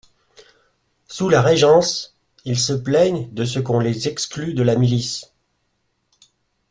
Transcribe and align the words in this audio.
Sous 1.07 1.29
la 1.29 1.43
Régence, 1.43 2.17
ils 2.43 2.57
se 2.57 2.73
plaignent 2.73 3.31
de 3.35 3.45
ce 3.45 3.59
qu'on 3.59 3.77
les 3.79 4.07
exclut 4.07 4.55
de 4.55 4.63
la 4.63 4.75
milice. 4.75 5.31